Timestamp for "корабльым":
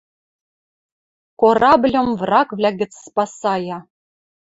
1.39-2.07